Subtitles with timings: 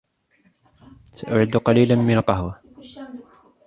[1.13, 2.61] سأعد قليلًا من القهوة